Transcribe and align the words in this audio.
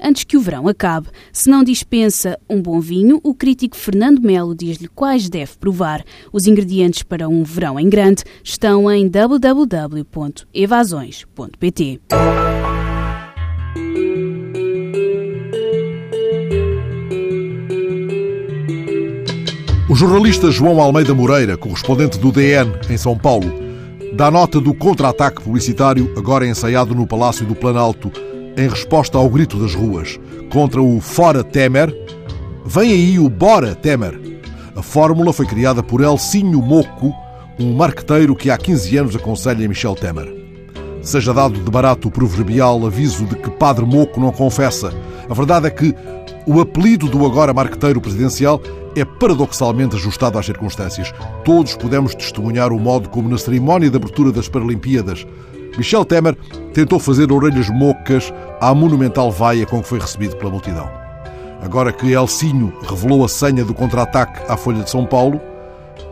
antes 0.00 0.24
que 0.24 0.36
o 0.36 0.40
verão 0.40 0.66
acabe. 0.68 1.08
Se 1.32 1.48
não 1.48 1.64
dispensa 1.64 2.38
um 2.48 2.60
bom 2.60 2.80
vinho, 2.80 3.20
o 3.22 3.34
crítico 3.34 3.76
Fernando 3.76 4.20
Melo 4.20 4.54
diz-lhe 4.54 4.88
quais 4.88 5.28
deve 5.28 5.52
provar. 5.58 6.04
Os 6.32 6.46
ingredientes 6.46 7.02
para 7.02 7.28
um 7.28 7.42
verão 7.44 7.78
em 7.78 7.88
grande 7.88 8.24
estão 8.42 8.90
em 8.90 9.08
www.evasões.pt. 9.08 12.00
O 19.88 19.94
jornalista 19.94 20.50
João 20.50 20.80
Almeida 20.80 21.14
Moreira, 21.14 21.56
correspondente 21.56 22.18
do 22.18 22.32
DN 22.32 22.72
em 22.90 22.98
São 22.98 23.16
Paulo, 23.16 23.46
dá 24.12 24.30
nota 24.30 24.60
do 24.60 24.74
contra-ataque 24.74 25.40
publicitário 25.40 26.12
agora 26.18 26.46
ensaiado 26.46 26.94
no 26.94 27.06
Palácio 27.06 27.46
do 27.46 27.54
Planalto 27.54 28.12
em 28.56 28.68
resposta 28.68 29.18
ao 29.18 29.28
grito 29.28 29.58
das 29.58 29.74
ruas 29.74 30.18
contra 30.50 30.80
o 30.80 31.00
Fora 31.00 31.44
Temer, 31.44 31.94
vem 32.64 32.90
aí 32.92 33.18
o 33.18 33.28
Bora 33.28 33.74
Temer. 33.74 34.18
A 34.74 34.82
fórmula 34.82 35.32
foi 35.32 35.46
criada 35.46 35.82
por 35.82 36.00
Elcinho 36.00 36.62
Moco, 36.62 37.12
um 37.58 37.74
marqueteiro 37.74 38.34
que 38.34 38.50
há 38.50 38.56
15 38.56 38.96
anos 38.96 39.16
aconselha 39.16 39.68
Michel 39.68 39.94
Temer. 39.94 40.34
Seja 41.02 41.32
dado 41.32 41.54
de 41.54 41.70
barato 41.70 42.08
o 42.08 42.10
proverbial 42.10 42.84
aviso 42.86 43.26
de 43.26 43.36
que 43.36 43.50
Padre 43.50 43.84
Moco 43.84 44.20
não 44.20 44.32
confessa. 44.32 44.92
A 45.28 45.34
verdade 45.34 45.66
é 45.66 45.70
que 45.70 45.94
o 46.46 46.60
apelido 46.60 47.08
do 47.08 47.24
agora 47.24 47.52
marqueteiro 47.52 48.00
presidencial 48.00 48.60
é 48.96 49.04
paradoxalmente 49.04 49.96
ajustado 49.96 50.38
às 50.38 50.46
circunstâncias. 50.46 51.12
Todos 51.44 51.76
podemos 51.76 52.14
testemunhar 52.14 52.72
o 52.72 52.80
modo 52.80 53.08
como, 53.08 53.28
na 53.28 53.36
cerimónia 53.36 53.90
de 53.90 53.96
abertura 53.96 54.32
das 54.32 54.48
Paralimpíadas, 54.48 55.26
Michel 55.76 56.04
Temer 56.04 56.34
tentou 56.72 56.98
fazer 56.98 57.30
orelhas 57.30 57.68
mocas 57.68 58.32
à 58.60 58.74
monumental 58.74 59.30
vaia 59.30 59.66
com 59.66 59.82
que 59.82 59.88
foi 59.88 59.98
recebido 59.98 60.36
pela 60.36 60.50
multidão. 60.50 60.88
Agora 61.62 61.92
que 61.92 62.12
Elcinho 62.12 62.72
revelou 62.82 63.24
a 63.24 63.28
senha 63.28 63.64
do 63.64 63.74
contra-ataque 63.74 64.40
à 64.50 64.56
Folha 64.56 64.82
de 64.82 64.90
São 64.90 65.04
Paulo, 65.04 65.40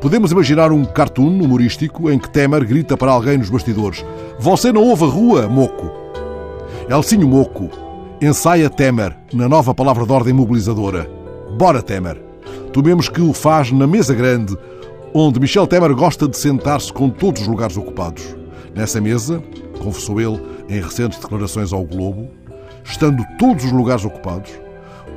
podemos 0.00 0.32
imaginar 0.32 0.72
um 0.72 0.84
cartoon 0.84 1.40
humorístico 1.42 2.10
em 2.10 2.18
que 2.18 2.30
Temer 2.30 2.64
grita 2.64 2.96
para 2.96 3.12
alguém 3.12 3.38
nos 3.38 3.50
bastidores: 3.50 4.04
Você 4.38 4.72
não 4.72 4.82
ouve 4.82 5.04
a 5.04 5.08
rua, 5.08 5.48
moco? 5.48 5.90
Elcinho 6.88 7.28
Moco 7.28 7.70
ensaia 8.20 8.68
Temer 8.68 9.16
na 9.32 9.48
nova 9.48 9.74
palavra 9.74 10.04
de 10.04 10.12
ordem 10.12 10.32
mobilizadora: 10.32 11.08
Bora, 11.56 11.82
Temer! 11.82 12.20
Tomemos 12.72 13.08
que 13.08 13.20
o 13.20 13.32
faz 13.32 13.70
na 13.70 13.86
mesa 13.86 14.14
grande, 14.14 14.56
onde 15.14 15.38
Michel 15.38 15.66
Temer 15.66 15.94
gosta 15.94 16.26
de 16.26 16.36
sentar-se 16.36 16.92
com 16.92 17.10
todos 17.10 17.42
os 17.42 17.48
lugares 17.48 17.76
ocupados. 17.76 18.41
Nessa 18.74 19.00
mesa, 19.00 19.42
confessou 19.78 20.20
ele 20.20 20.40
em 20.68 20.80
recentes 20.80 21.18
declarações 21.18 21.72
ao 21.72 21.84
Globo, 21.84 22.30
estando 22.84 23.24
todos 23.38 23.64
os 23.64 23.72
lugares 23.72 24.04
ocupados, 24.04 24.50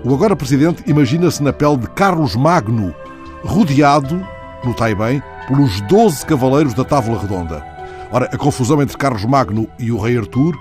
o 0.03 0.13
agora 0.13 0.35
presidente 0.35 0.83
imagina-se 0.85 1.41
na 1.41 1.51
pele 1.51 1.77
de 1.77 1.89
Carlos 1.89 2.35
Magno, 2.35 2.93
rodeado, 3.43 4.23
notai 4.63 4.93
bem, 4.93 5.21
pelos 5.47 5.81
doze 5.81 6.25
cavaleiros 6.25 6.73
da 6.73 6.83
Távola 6.83 7.19
Redonda. 7.19 7.65
Ora, 8.11 8.29
a 8.31 8.37
confusão 8.37 8.81
entre 8.81 8.97
Carlos 8.97 9.25
Magno 9.25 9.67
e 9.79 9.91
o 9.91 9.99
rei 9.99 10.17
Artur, 10.17 10.55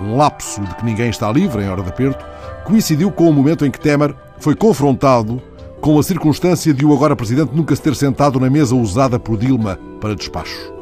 um 0.00 0.16
lapso 0.16 0.60
de 0.60 0.74
que 0.74 0.84
ninguém 0.84 1.10
está 1.10 1.30
livre 1.30 1.62
em 1.62 1.68
hora 1.68 1.82
de 1.82 1.88
aperto, 1.88 2.24
coincidiu 2.64 3.10
com 3.10 3.28
o 3.28 3.32
momento 3.32 3.64
em 3.64 3.70
que 3.70 3.80
Temer 3.80 4.14
foi 4.38 4.54
confrontado 4.54 5.40
com 5.80 5.98
a 5.98 6.02
circunstância 6.02 6.74
de 6.74 6.84
o 6.84 6.92
agora 6.92 7.14
presidente 7.14 7.54
nunca 7.54 7.74
se 7.76 7.82
ter 7.82 7.94
sentado 7.94 8.40
na 8.40 8.50
mesa 8.50 8.74
usada 8.74 9.18
por 9.18 9.36
Dilma 9.36 9.78
para 10.00 10.16
despacho. 10.16 10.77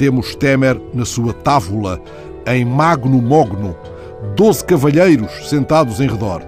Temos 0.00 0.34
Temer 0.34 0.80
na 0.94 1.04
sua 1.04 1.34
távola, 1.34 2.00
em 2.46 2.64
magno 2.64 3.20
mogno, 3.20 3.76
doze 4.34 4.64
cavalheiros 4.64 5.30
sentados 5.50 6.00
em 6.00 6.08
redor. 6.08 6.40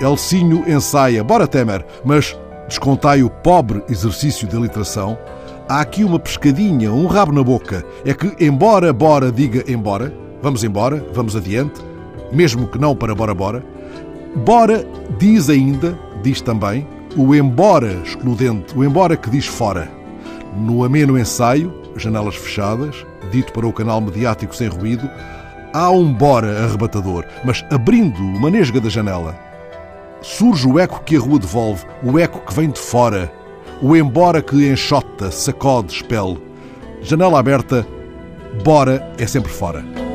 Elcinho 0.00 0.64
ensaia, 0.66 1.22
bora 1.22 1.46
Temer, 1.46 1.84
mas 2.02 2.34
descontai 2.66 3.22
o 3.22 3.28
pobre 3.28 3.84
exercício 3.90 4.48
de 4.48 4.56
literação, 4.56 5.18
há 5.68 5.82
aqui 5.82 6.04
uma 6.04 6.18
pescadinha, 6.18 6.90
um 6.90 7.06
rabo 7.06 7.32
na 7.32 7.42
boca. 7.42 7.84
É 8.02 8.14
que, 8.14 8.34
embora 8.42 8.94
bora 8.94 9.30
diga 9.30 9.70
embora, 9.70 10.10
vamos 10.40 10.64
embora, 10.64 11.04
vamos 11.12 11.36
adiante, 11.36 11.78
mesmo 12.32 12.66
que 12.66 12.78
não 12.78 12.96
para 12.96 13.14
bora 13.14 13.34
bora, 13.34 13.62
bora 14.36 14.86
diz 15.18 15.50
ainda, 15.50 15.98
diz 16.22 16.40
também, 16.40 16.88
o 17.14 17.34
embora 17.34 17.92
excludente, 18.06 18.74
o 18.74 18.82
embora 18.82 19.18
que 19.18 19.28
diz 19.28 19.44
fora. 19.44 19.95
No 20.56 20.84
ameno 20.84 21.18
ensaio, 21.18 21.72
janelas 21.96 22.34
fechadas, 22.34 23.04
dito 23.30 23.52
para 23.52 23.66
o 23.66 23.72
canal 23.72 24.00
mediático 24.00 24.56
sem 24.56 24.68
ruído, 24.68 25.08
há 25.72 25.90
um 25.90 26.12
bora 26.12 26.64
arrebatador, 26.64 27.24
mas 27.44 27.62
abrindo 27.70 28.18
uma 28.18 28.50
nesga 28.50 28.80
da 28.80 28.88
janela, 28.88 29.38
surge 30.22 30.66
o 30.66 30.78
eco 30.78 31.02
que 31.04 31.16
a 31.16 31.20
rua 31.20 31.38
devolve, 31.38 31.84
o 32.02 32.18
eco 32.18 32.40
que 32.40 32.54
vem 32.54 32.70
de 32.70 32.78
fora, 32.78 33.30
o 33.82 33.94
embora 33.94 34.40
que 34.40 34.70
enxota, 34.70 35.30
sacode, 35.30 35.92
expele. 35.92 36.38
Janela 37.02 37.38
aberta, 37.38 37.86
bora 38.64 39.12
é 39.18 39.26
sempre 39.26 39.52
fora. 39.52 40.05